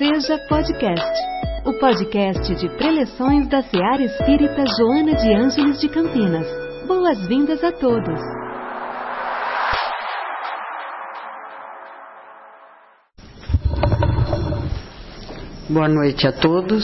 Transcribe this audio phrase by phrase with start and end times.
[0.00, 1.12] Seja Podcast,
[1.66, 6.46] o podcast de preleções da Seara Espírita Joana de Ângeles de Campinas.
[6.86, 8.18] Boas-vindas a todos.
[15.68, 16.82] Boa noite a todos.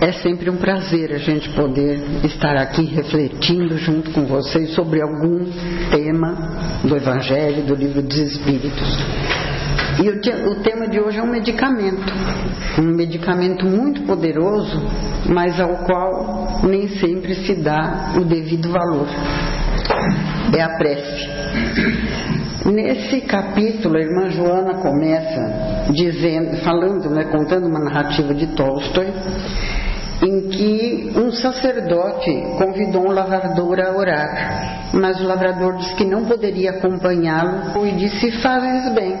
[0.00, 5.44] É sempre um prazer a gente poder estar aqui refletindo junto com vocês sobre algum
[5.92, 9.27] tema do Evangelho, do Livro dos Espíritos.
[10.00, 12.12] E o, o tema de hoje é um medicamento,
[12.78, 14.80] um medicamento muito poderoso,
[15.28, 19.08] mas ao qual nem sempre se dá o devido valor.
[20.56, 21.28] É a prece.
[22.66, 29.12] Nesse capítulo, a irmã Joana começa dizendo, falando, né, contando uma narrativa de Tolstói,
[30.22, 36.24] em que um sacerdote convidou um lavrador a orar, mas o lavrador disse que não
[36.24, 39.16] poderia acompanhá-lo e disse: Fazes bem,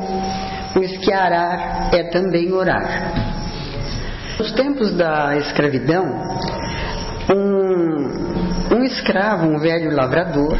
[0.78, 3.12] pois que arar é também orar.
[4.38, 6.04] Nos tempos da escravidão,
[7.34, 10.56] um, um escravo, um velho lavrador,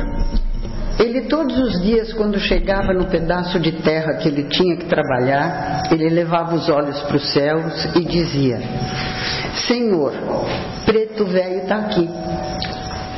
[0.98, 5.84] ele todos os dias, quando chegava no pedaço de terra que ele tinha que trabalhar,
[5.92, 8.58] ele levava os olhos para os céus e dizia:
[9.68, 10.12] Senhor,
[10.84, 12.10] preto velho está aqui.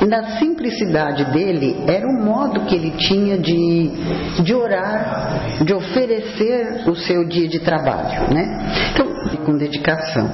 [0.07, 3.91] Na simplicidade dele, era o modo que ele tinha de,
[4.43, 8.91] de orar, de oferecer o seu dia de trabalho, né?
[8.91, 9.11] Então,
[9.45, 10.29] com dedicação.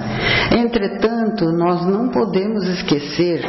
[0.55, 3.41] Entretanto, nós não podemos esquecer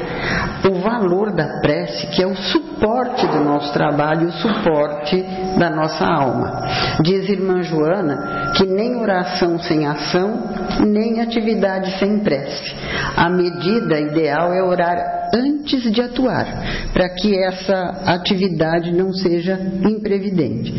[0.68, 5.24] o valor da prece, que é o suporte do nosso trabalho, o suporte
[5.58, 6.66] da nossa alma.
[7.02, 10.42] Diz irmã Joana que nem oração sem ação,
[10.86, 12.74] nem atividade sem prece.
[13.16, 20.72] A medida ideal é orar antes de atuar, para que essa atividade não seja imprevidente.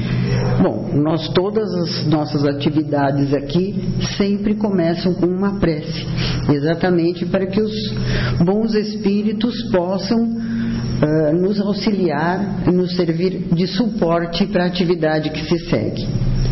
[0.62, 3.82] Bom, nós todas as nossas atividades aqui
[4.18, 6.06] sempre começam com uma prece,
[6.54, 7.74] exatamente para que os
[8.44, 15.70] bons espíritos possam uh, nos auxiliar, nos servir de suporte para a atividade que se
[15.70, 16.06] segue.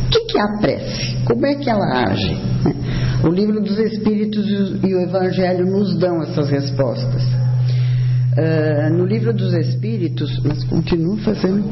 [0.08, 1.18] O que, que é a prece?
[1.26, 2.38] Como é que ela age?
[3.24, 4.46] O livro dos Espíritos
[4.84, 7.24] e o Evangelho nos dão essas respostas.
[8.38, 11.64] Uh, no livro dos Espíritos, mas continuo fazendo.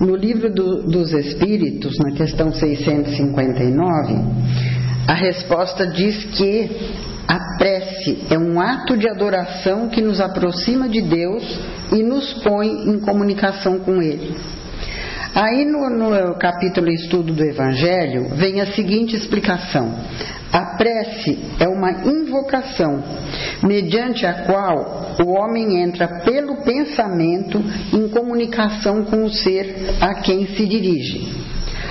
[0.00, 4.14] No livro do, dos Espíritos, na questão 659,
[5.06, 6.70] a resposta diz que
[7.28, 11.42] a prece é um ato de adoração que nos aproxima de Deus
[11.92, 14.34] e nos põe em comunicação com Ele.
[15.34, 19.94] Aí no, no capítulo Estudo do Evangelho vem a seguinte explicação:
[20.52, 23.02] a prece é uma invocação,
[23.62, 27.58] mediante a qual o homem entra pelo pensamento
[27.92, 31.42] em comunicação com o ser a quem se dirige.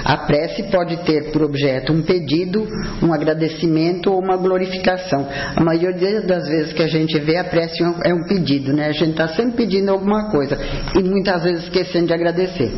[0.04, 2.68] A prece pode ter por objeto um pedido,
[3.02, 5.28] um agradecimento ou uma glorificação.
[5.56, 8.88] A maioria das vezes que a gente vê a prece é um pedido, né?
[8.88, 10.58] A gente está sempre pedindo alguma coisa
[10.98, 12.72] e muitas vezes esquecendo de agradecer.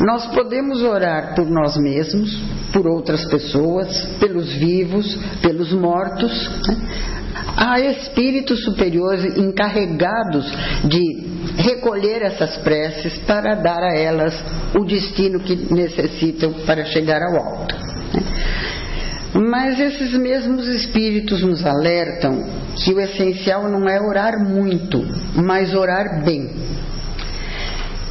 [0.00, 2.36] Nós podemos orar por nós mesmos,
[2.72, 6.50] por outras pessoas, pelos vivos, pelos mortos.
[6.66, 6.76] Né?
[7.56, 10.50] Há espíritos superiores encarregados
[10.84, 14.34] de recolher essas preces para dar a elas
[14.74, 17.74] o destino que necessitam para chegar ao alto.
[18.14, 18.22] Né?
[19.34, 22.44] Mas esses mesmos espíritos nos alertam
[22.76, 25.02] que o essencial não é orar muito,
[25.34, 26.50] mas orar bem.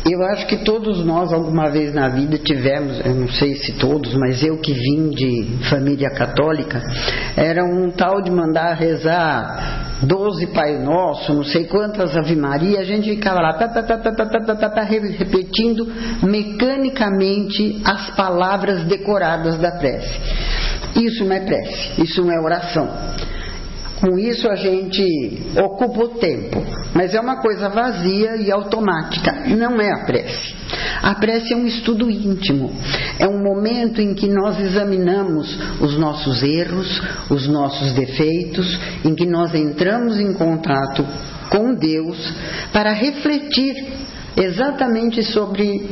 [0.09, 4.15] Eu acho que todos nós, alguma vez na vida, tivemos, eu não sei se todos,
[4.15, 6.81] mas eu que vim de família católica,
[7.37, 12.83] era um tal de mandar rezar doze Pai Nosso, não sei quantas Ave Maria, a
[12.83, 15.87] gente ficava lá, tá, tá, tá, repetindo
[16.23, 20.19] mecanicamente as palavras decoradas da prece.
[20.95, 22.89] Isso não é prece, isso não é oração.
[24.01, 29.79] Com isso a gente ocupa o tempo, mas é uma coisa vazia e automática, não
[29.79, 30.55] é a prece.
[31.03, 32.71] A prece é um estudo íntimo,
[33.19, 36.99] é um momento em que nós examinamos os nossos erros,
[37.29, 41.05] os nossos defeitos, em que nós entramos em contato
[41.51, 42.17] com Deus
[42.73, 43.75] para refletir
[44.35, 45.89] exatamente sobre,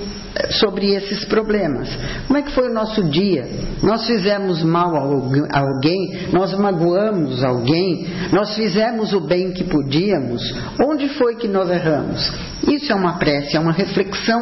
[0.51, 1.89] sobre esses problemas.
[2.27, 3.47] Como é que foi o nosso dia?
[3.83, 6.29] Nós fizemos mal a alguém?
[6.31, 8.07] Nós magoamos alguém?
[8.31, 10.41] Nós fizemos o bem que podíamos?
[10.81, 12.31] Onde foi que nós erramos?
[12.67, 14.41] Isso é uma prece, é uma reflexão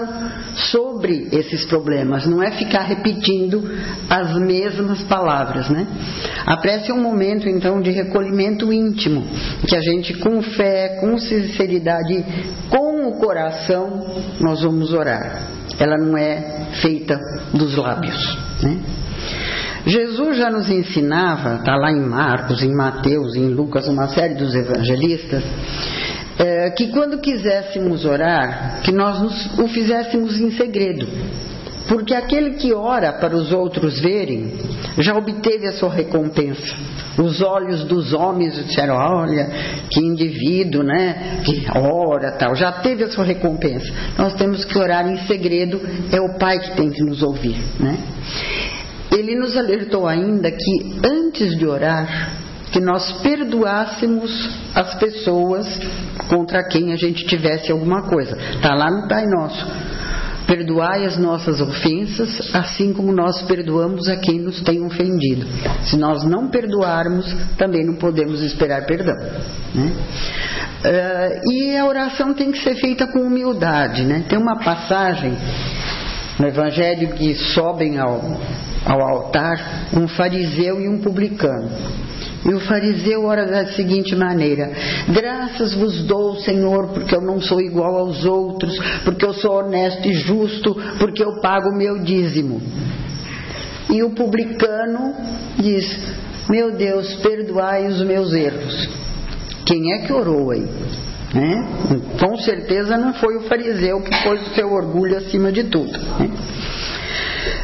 [0.71, 3.63] sobre esses problemas, não é ficar repetindo
[4.09, 5.87] as mesmas palavras, né?
[6.45, 9.23] A prece é um momento então de recolhimento íntimo,
[9.67, 12.25] que a gente com fé, com sinceridade,
[12.69, 14.05] com o coração
[14.39, 15.43] nós vamos orar.
[15.79, 17.19] Ela não é feita
[17.53, 18.79] dos lábios, né?
[19.85, 24.53] Jesus já nos ensinava, está lá em Marcos, em Mateus, em Lucas, uma série dos
[24.53, 25.43] evangelistas,
[26.37, 31.07] é, que quando quiséssemos orar, que nós nos, o fizéssemos em segredo.
[31.87, 34.53] Porque aquele que ora para os outros verem,
[34.97, 36.75] já obteve a sua recompensa.
[37.17, 39.49] Os olhos dos homens disseram: olha,
[39.89, 41.41] que indivíduo, né?
[41.45, 43.91] Que ora, tal, já teve a sua recompensa.
[44.17, 45.81] Nós temos que orar em segredo,
[46.11, 47.97] é o Pai que tem que nos ouvir, né?
[49.11, 52.33] Ele nos alertou ainda que antes de orar,
[52.71, 55.65] que nós perdoássemos as pessoas
[56.29, 58.37] contra quem a gente tivesse alguma coisa.
[58.37, 59.65] Está lá no Pai Nosso.
[60.47, 65.45] Perdoai as nossas ofensas, assim como nós perdoamos a quem nos tem ofendido.
[65.83, 67.25] Se nós não perdoarmos,
[67.57, 69.15] também não podemos esperar perdão.
[69.75, 69.91] Né?
[70.85, 74.03] Uh, e a oração tem que ser feita com humildade.
[74.05, 74.23] Né?
[74.29, 75.37] Tem uma passagem
[76.39, 78.39] no Evangelho que sobem ao,
[78.85, 81.69] ao altar um fariseu e um publicano.
[82.47, 84.71] E o fariseu ora da seguinte maneira:
[85.09, 88.73] Graças vos dou, Senhor, porque eu não sou igual aos outros,
[89.03, 92.61] porque eu sou honesto e justo, porque eu pago o meu dízimo.
[93.89, 95.13] E o publicano
[95.59, 95.99] diz:
[96.49, 98.89] Meu Deus, perdoai os meus erros.
[99.65, 100.65] Quem é que orou aí?
[101.33, 101.67] Né?
[102.17, 105.91] Com certeza não foi o fariseu que pôs o seu orgulho acima de tudo.
[105.91, 106.29] Né?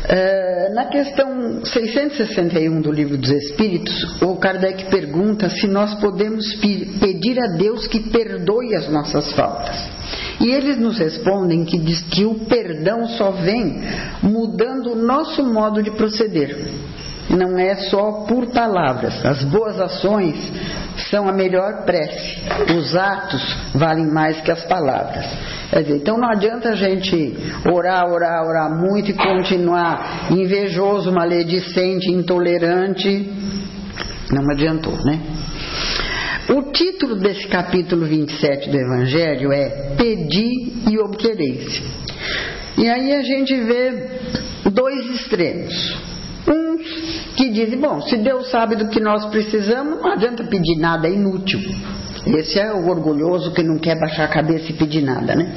[0.05, 7.39] Eh, na questão 661 do Livro dos Espíritos, o Kardec pergunta se nós podemos pedir
[7.39, 9.75] a Deus que perdoe as nossas faltas.
[10.39, 13.81] E eles nos respondem que diz que o perdão só vem
[14.21, 16.69] mudando o nosso modo de proceder.
[17.29, 19.25] Não é só por palavras.
[19.25, 20.35] As boas ações
[21.09, 22.41] são a melhor prece.
[22.77, 23.41] Os atos
[23.73, 25.25] valem mais que as palavras.
[25.81, 27.33] Dizer, então não adianta a gente
[27.71, 33.31] orar, orar, orar muito e continuar invejoso, maledicente, intolerante.
[34.31, 35.19] Não adiantou, né?
[36.49, 41.81] O título desse capítulo 27 do Evangelho é Pedi e Obquereis.
[42.77, 44.09] E aí a gente vê
[44.71, 46.12] dois extremos.
[46.47, 51.07] Uns que dizem, bom, se Deus sabe do que nós precisamos, não adianta pedir nada,
[51.07, 51.59] é inútil.
[52.25, 55.51] Esse é o orgulhoso que não quer baixar a cabeça e pedir nada, né?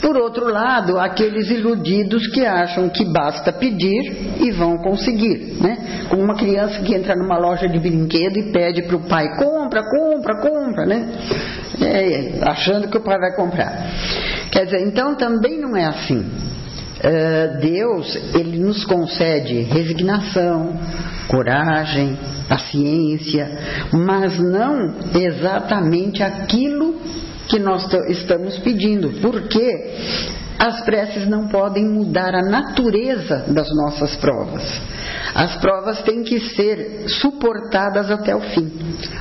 [0.00, 6.04] Por outro lado, aqueles iludidos que acham que basta pedir e vão conseguir, né?
[6.10, 9.82] Como uma criança que entra numa loja de brinquedo e pede para o pai compra,
[9.82, 11.08] compra, compra, né?
[11.80, 13.86] É, achando que o pai vai comprar.
[14.50, 16.24] Quer dizer, então também não é assim.
[17.04, 20.74] Uh, Deus, ele nos concede resignação,
[21.28, 22.18] coragem,
[22.48, 23.46] paciência,
[23.92, 26.94] mas não exatamente aquilo
[27.46, 29.92] que nós estamos pedindo, porque
[30.58, 34.62] as preces não podem mudar a natureza das nossas provas.
[35.34, 38.72] As provas têm que ser suportadas até o fim.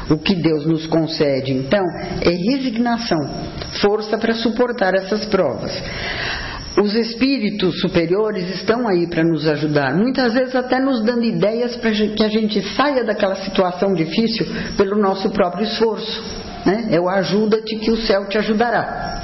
[0.10, 1.84] O que Deus nos concede, então,
[2.22, 3.20] é resignação,
[3.82, 5.72] força para suportar essas provas.
[6.82, 11.92] Os espíritos superiores estão aí para nos ajudar, muitas vezes até nos dando ideias para
[11.92, 16.24] que a gente saia daquela situação difícil pelo nosso próprio esforço.
[16.66, 16.88] Né?
[16.92, 19.22] É o ajuda-te que o céu te ajudará.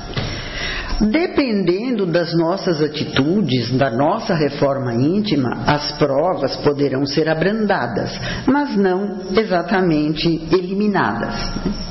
[1.01, 8.11] Dependendo das nossas atitudes, da nossa reforma íntima, as provas poderão ser abrandadas,
[8.45, 11.33] mas não exatamente eliminadas.
[11.65, 11.89] Né?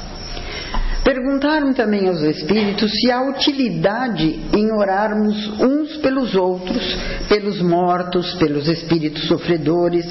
[1.09, 6.85] Perguntaram também aos espíritos se há utilidade em orarmos uns pelos outros,
[7.31, 10.05] pelos mortos, pelos espíritos sofredores,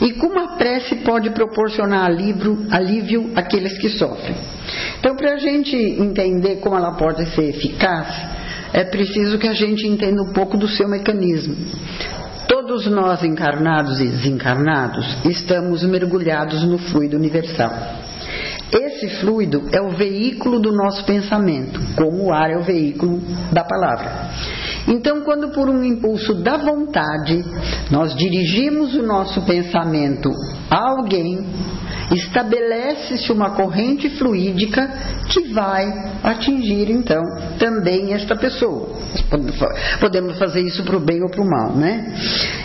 [0.00, 4.34] e como a prece pode proporcionar alívio, alívio àqueles que sofrem.
[4.98, 8.08] Então, para a gente entender como ela pode ser eficaz,
[8.72, 11.56] é preciso que a gente entenda um pouco do seu mecanismo.
[12.48, 18.07] Todos nós, encarnados e desencarnados, estamos mergulhados no fluido universal.
[18.72, 23.20] Esse fluido é o veículo do nosso pensamento, como o ar é o veículo
[23.50, 24.30] da palavra.
[24.88, 27.44] Então, quando por um impulso da vontade
[27.90, 30.30] nós dirigimos o nosso pensamento
[30.70, 31.46] a alguém,
[32.14, 34.88] estabelece-se uma corrente fluídica
[35.28, 35.86] que vai
[36.22, 37.22] atingir então
[37.58, 38.96] também esta pessoa.
[40.00, 42.14] Podemos fazer isso para o bem ou para o mal, né?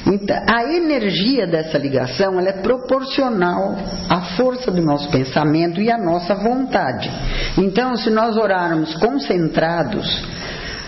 [0.07, 3.75] Então, a energia dessa ligação ela é proporcional
[4.09, 7.11] à força do nosso pensamento e à nossa vontade.
[7.57, 10.23] Então, se nós orarmos concentrados,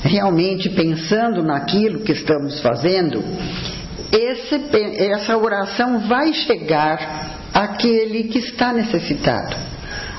[0.05, 3.24] realmente pensando naquilo que estamos fazendo,
[4.12, 4.62] esse,
[5.03, 9.55] essa oração vai chegar àquele que está necessitado.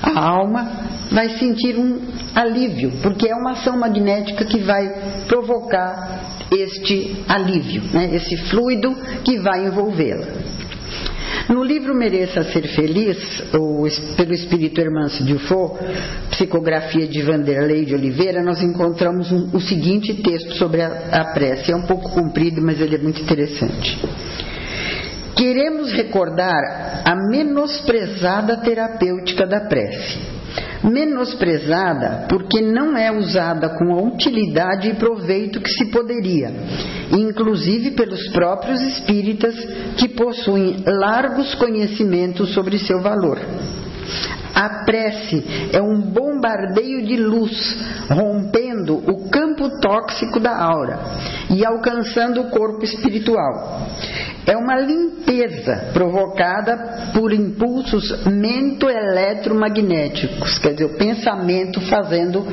[0.02, 0.70] A alma
[1.10, 2.00] vai sentir um
[2.34, 4.88] alívio, porque é uma ação magnética que vai
[5.26, 8.14] provocar este alívio, né?
[8.14, 10.26] esse fluido que vai envolvê-la.
[11.48, 13.16] No livro Mereça Ser Feliz,
[13.54, 13.86] o,
[14.16, 15.78] pelo espírito Hermance Dufault,
[16.30, 21.70] psicografia de Vanderlei de Oliveira, nós encontramos um, o seguinte texto sobre a, a prece.
[21.70, 23.96] É um pouco comprido, mas ele é muito interessante.
[25.36, 30.18] Queremos recordar a menosprezada terapêutica da prece.
[30.82, 36.52] Menosprezada porque não é usada com a utilidade e proveito que se poderia,
[37.12, 39.54] inclusive pelos próprios espíritas
[39.96, 43.38] que possuem largos conhecimentos sobre seu valor.
[44.58, 47.76] A prece é um bombardeio de luz,
[48.08, 50.98] rompendo o campo tóxico da aura
[51.50, 53.86] e alcançando o corpo espiritual.
[54.46, 62.46] É uma limpeza provocada por impulsos mento-eletromagnéticos, quer dizer, o pensamento fazendo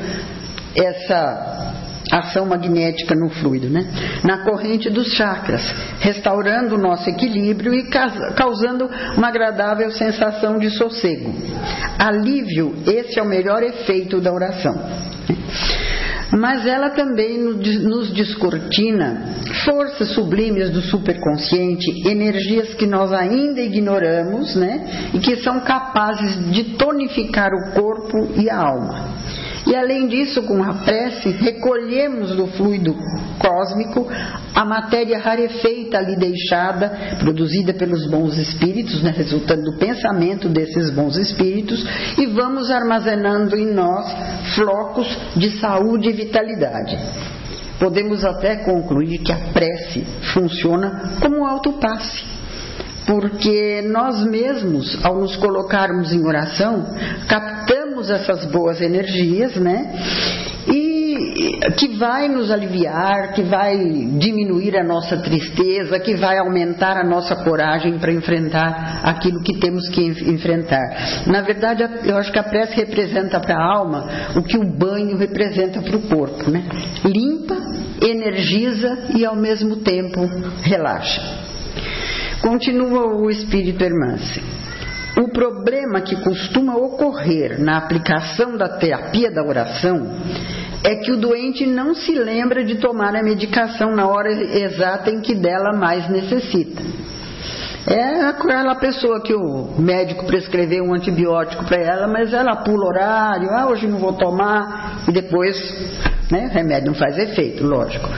[0.76, 1.73] essa
[2.18, 3.86] ação magnética no fluido, né?
[4.22, 5.62] na corrente dos chakras,
[6.00, 7.88] restaurando o nosso equilíbrio e
[8.36, 11.34] causando uma agradável sensação de sossego.
[11.98, 14.74] Alívio, esse é o melhor efeito da oração.
[16.32, 25.10] Mas ela também nos descortina forças sublimes do superconsciente, energias que nós ainda ignoramos, né?
[25.14, 29.14] E que são capazes de tonificar o corpo e a alma.
[29.66, 32.94] E além disso, com a prece, recolhemos do fluido
[33.38, 34.06] cósmico
[34.54, 41.16] a matéria rarefeita ali deixada, produzida pelos bons espíritos, né, resultando do pensamento desses bons
[41.16, 41.84] espíritos,
[42.18, 44.06] e vamos armazenando em nós
[44.54, 46.98] flocos de saúde e vitalidade.
[47.78, 52.34] Podemos até concluir que a prece funciona como autopasse
[53.06, 56.86] porque nós mesmos, ao nos colocarmos em oração,
[57.28, 57.73] captamos
[58.10, 59.92] essas boas energias, né?
[60.66, 60.94] E
[61.76, 63.76] que vai nos aliviar, que vai
[64.18, 69.88] diminuir a nossa tristeza, que vai aumentar a nossa coragem para enfrentar aquilo que temos
[69.88, 71.24] que enfrentar.
[71.26, 75.16] Na verdade, eu acho que a prece representa para a alma o que o banho
[75.16, 76.64] representa para o corpo, né?
[77.04, 77.56] Limpa,
[78.02, 80.20] energiza e ao mesmo tempo
[80.62, 81.20] relaxa.
[82.40, 84.42] Continua o espírito Hermance.
[85.16, 90.10] O problema que costuma ocorrer na aplicação da terapia da oração
[90.82, 95.20] é que o doente não se lembra de tomar a medicação na hora exata em
[95.20, 96.82] que dela mais necessita.
[97.86, 103.50] É aquela pessoa que o médico prescreveu um antibiótico para ela, mas ela pula horário,
[103.50, 105.56] ah, hoje não vou tomar, e depois
[106.30, 108.08] né, remédio não faz efeito, lógico.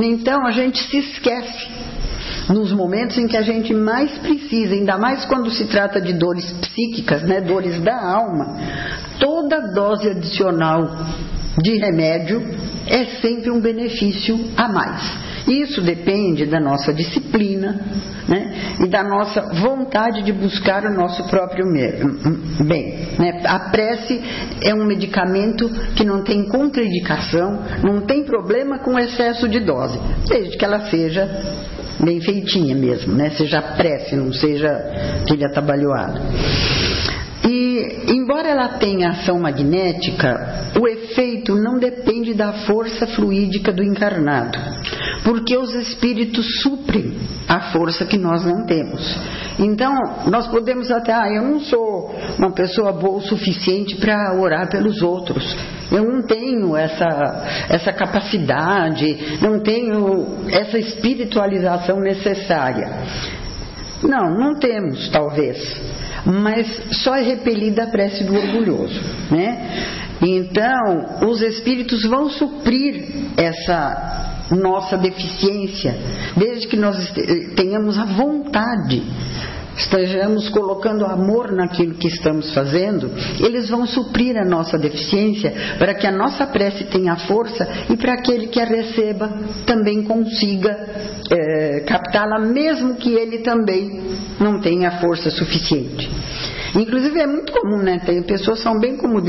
[0.00, 1.75] Então a gente se esquece
[2.48, 6.50] nos momentos em que a gente mais precisa, ainda mais quando se trata de dores
[6.52, 8.56] psíquicas, né, dores da alma,
[9.18, 10.88] toda dose adicional
[11.62, 12.42] de remédio
[12.86, 15.26] é sempre um benefício a mais.
[15.48, 17.80] Isso depende da nossa disciplina
[18.28, 21.64] né, e da nossa vontade de buscar o nosso próprio
[22.64, 23.08] bem.
[23.18, 23.42] Né?
[23.44, 24.20] A prece
[24.60, 29.98] é um medicamento que não tem contraindicação, não tem problema com excesso de dose,
[30.28, 31.26] desde que ela seja
[32.00, 33.30] bem feitinha mesmo, né?
[33.30, 34.68] Seja prece, não seja
[35.26, 36.20] telha atabalhoada.
[37.44, 44.58] E, embora ela tenha ação magnética, o efeito não depende da força fluídica do encarnado,
[45.22, 47.14] porque os espíritos suprem
[47.46, 49.16] a força que nós não temos.
[49.58, 49.94] Então,
[50.28, 55.00] nós podemos até, ah, eu não sou uma pessoa boa o suficiente para orar pelos
[55.00, 55.56] outros.
[55.90, 62.90] Eu não tenho essa, essa capacidade, não tenho essa espiritualização necessária.
[64.02, 65.58] Não, não temos, talvez.
[66.24, 69.00] Mas só é repelida a prece do orgulhoso,
[69.30, 70.04] né?
[70.20, 73.04] Então, os espíritos vão suprir
[73.36, 75.94] essa nossa deficiência,
[76.36, 77.12] desde que nós
[77.54, 79.02] tenhamos a vontade
[79.76, 86.06] estejamos colocando amor naquilo que estamos fazendo, eles vão suprir a nossa deficiência para que
[86.06, 89.30] a nossa prece tenha força e para aquele que a receba
[89.66, 90.70] também consiga
[91.30, 94.02] é, captá-la, mesmo que ele também
[94.40, 96.10] não tenha força suficiente.
[96.74, 98.00] Inclusive é muito comum, né?
[98.04, 99.20] Tem pessoas são bem como,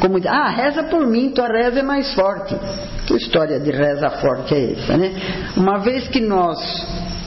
[0.00, 2.54] como ah, reza por mim, tua reza é mais forte.
[3.06, 5.12] Que história de reza forte é essa, né?
[5.56, 6.58] Uma vez que nós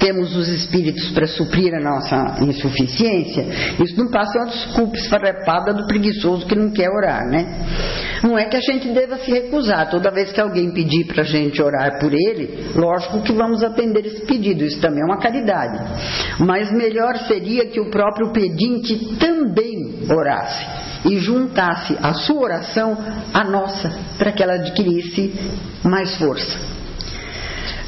[0.05, 3.43] temos os espíritos para suprir a nossa insuficiência,
[3.83, 7.65] isso não passa uma desculpa esfarrepada do preguiçoso que não quer orar, né?
[8.21, 9.89] Não é que a gente deva se recusar.
[9.89, 14.05] Toda vez que alguém pedir para a gente orar por ele, lógico que vamos atender
[14.05, 14.63] esse pedido.
[14.63, 15.79] Isso também é uma caridade.
[16.39, 20.65] Mas melhor seria que o próprio pedinte também orasse
[21.09, 22.95] e juntasse a sua oração
[23.33, 25.33] à nossa, para que ela adquirisse
[25.83, 26.74] mais força.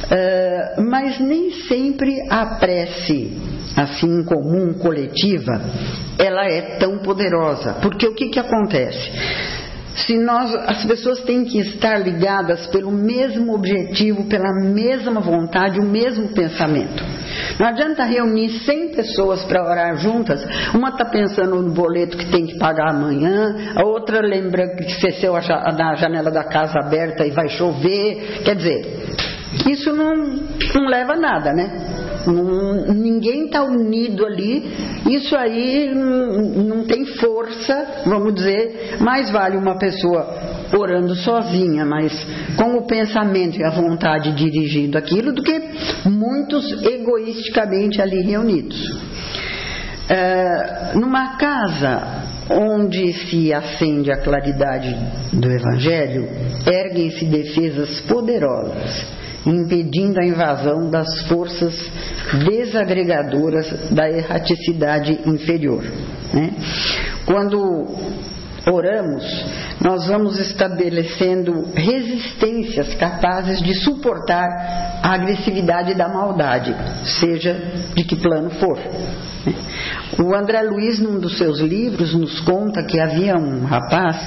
[0.08, 3.38] Uh, mas nem sempre a prece,
[3.76, 5.62] assim comum, coletiva,
[6.18, 7.74] ela é tão poderosa.
[7.82, 9.12] Porque o que, que acontece?
[9.98, 15.84] se nós, as pessoas têm que estar ligadas pelo mesmo objetivo, pela mesma vontade, o
[15.84, 17.04] mesmo pensamento.
[17.60, 22.46] Não adianta reunir 100 pessoas para orar juntas, uma está pensando no boleto que tem
[22.46, 25.42] que pagar amanhã, a outra lembra que esqueceu a
[25.96, 28.44] janela da casa aberta e vai chover.
[28.44, 29.27] Quer dizer,
[29.70, 30.16] isso não,
[30.75, 31.70] não leva a nada, né?
[32.94, 34.63] Ninguém está unido ali.
[35.10, 38.98] Isso aí não, não tem força, vamos dizer.
[39.00, 40.36] Mais vale uma pessoa
[40.77, 42.12] orando sozinha, mas
[42.58, 45.62] com o pensamento e a vontade dirigindo aquilo, do que
[46.06, 48.77] muitos egoisticamente ali reunidos.
[50.10, 54.96] É, numa casa onde se acende a claridade
[55.34, 56.27] do Evangelho,
[56.66, 59.17] erguem-se defesas poderosas
[59.48, 61.74] impedindo a invasão das forças
[62.46, 65.84] desagregadoras da erraticidade inferior.
[66.34, 66.51] Né?
[67.25, 67.88] Quando
[68.70, 69.24] oramos,
[69.82, 76.75] nós vamos estabelecendo resistências capazes de suportar a agressividade da maldade,
[77.20, 77.54] seja
[77.96, 78.77] de que plano for.
[78.77, 79.54] Né?
[80.20, 84.18] O André Luiz, num dos seus livros, nos conta que havia um rapaz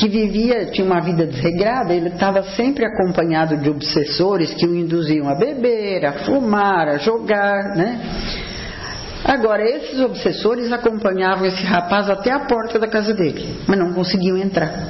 [0.00, 5.28] que vivia, tinha uma vida desregrada, ele estava sempre acompanhado de obsessores que o induziam
[5.28, 8.00] a beber, a fumar, a jogar, né?
[9.22, 14.38] Agora, esses obsessores acompanhavam esse rapaz até a porta da casa dele, mas não conseguiam
[14.38, 14.88] entrar.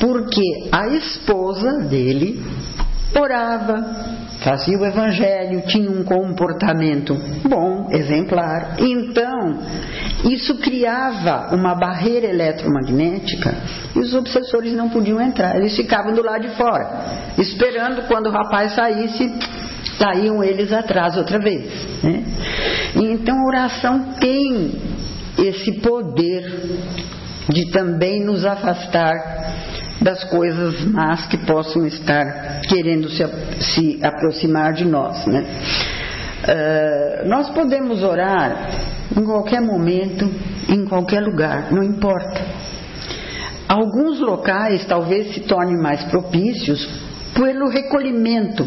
[0.00, 2.42] Porque a esposa dele
[3.14, 3.86] orava,
[4.42, 7.14] fazia o evangelho, tinha um comportamento
[7.48, 8.76] bom, exemplar.
[8.78, 9.58] Então,
[10.24, 13.54] isso criava uma barreira eletromagnética
[13.94, 18.32] e os obsessores não podiam entrar, eles ficavam do lado de fora, esperando quando o
[18.32, 19.32] rapaz saísse,
[19.98, 22.02] saíam eles atrás outra vez.
[22.02, 22.24] Né?
[22.96, 24.72] Então, a oração tem
[25.38, 26.44] esse poder
[27.48, 29.71] de também nos afastar
[30.02, 33.24] das coisas más que possam estar querendo se,
[33.60, 35.24] se aproximar de nós.
[35.26, 35.44] Né?
[36.42, 38.70] Uh, nós podemos orar
[39.16, 40.28] em qualquer momento,
[40.68, 42.40] em qualquer lugar, não importa.
[43.68, 46.86] Alguns locais talvez se tornem mais propícios
[47.34, 48.66] pelo recolhimento,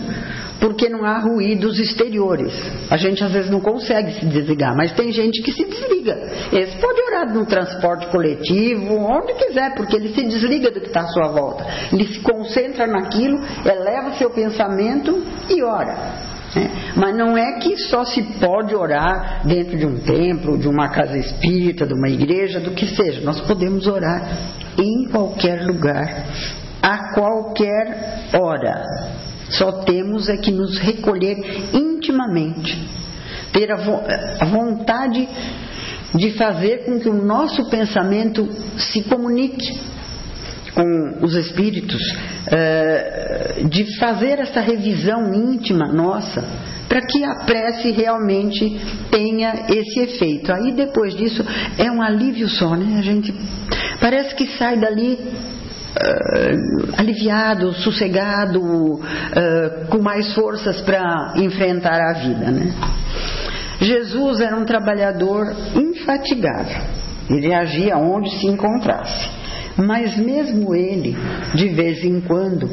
[0.65, 2.51] porque não há ruídos exteriores.
[2.89, 6.17] A gente às vezes não consegue se desligar, mas tem gente que se desliga.
[6.51, 11.01] Esse pode orar no transporte coletivo, onde quiser, porque ele se desliga do que está
[11.01, 11.67] à sua volta.
[11.93, 16.15] Ele se concentra naquilo, eleva seu pensamento e ora.
[16.55, 16.67] É.
[16.95, 21.15] Mas não é que só se pode orar dentro de um templo, de uma casa
[21.15, 23.21] espírita, de uma igreja, do que seja.
[23.21, 24.35] Nós podemos orar
[24.79, 26.25] em qualquer lugar,
[26.81, 29.14] a qualquer hora.
[29.49, 31.37] Só temos é que nos recolher
[31.73, 32.77] intimamente,
[33.53, 35.27] ter a vontade
[36.13, 39.79] de fazer com que o nosso pensamento se comunique
[40.73, 42.01] com os espíritos,
[42.51, 46.43] eh, de fazer essa revisão íntima nossa,
[46.89, 48.79] para que a prece realmente
[49.09, 50.51] tenha esse efeito.
[50.51, 51.43] Aí depois disso
[51.77, 52.97] é um alívio só, né?
[52.99, 53.33] A gente
[53.99, 55.17] parece que sai dali
[55.95, 59.01] Uh, aliviado, sossegado, uh,
[59.89, 62.51] com mais forças para enfrentar a vida.
[62.51, 62.73] Né?
[63.79, 66.81] Jesus era um trabalhador infatigável.
[67.29, 69.29] Ele agia onde se encontrasse.
[69.77, 71.15] Mas mesmo ele,
[71.53, 72.69] de vez em quando,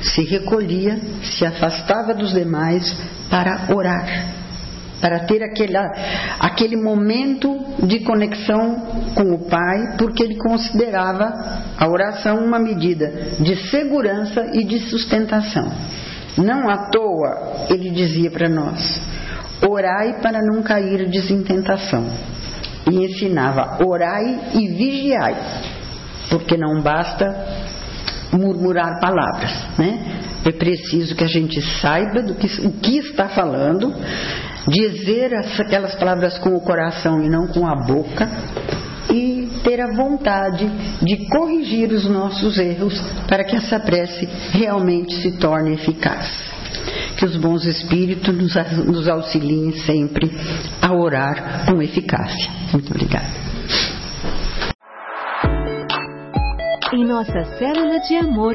[0.00, 2.96] se recolhia, se afastava dos demais
[3.28, 4.43] para orar
[5.04, 5.76] para ter aquele,
[6.40, 11.30] aquele momento de conexão com o Pai, porque ele considerava
[11.76, 15.70] a oração uma medida de segurança e de sustentação.
[16.38, 18.98] Não à toa ele dizia para nós:
[19.68, 22.06] orai para não cair em tentação.
[22.90, 25.36] E ensinava: orai e vigiai,
[26.30, 27.26] porque não basta
[28.32, 30.22] murmurar palavras, né?
[30.46, 33.94] É preciso que a gente saiba do que, o que está falando
[34.68, 38.28] dizer aquelas palavras com o coração e não com a boca,
[39.12, 40.66] e ter a vontade
[41.02, 46.52] de corrigir os nossos erros para que essa prece realmente se torne eficaz.
[47.16, 48.34] Que os bons espíritos
[48.86, 50.30] nos, auxiliem sempre
[50.82, 52.50] a orar com eficácia.
[52.72, 53.44] Muito obrigada.
[56.92, 58.54] Em nossa célula de amor,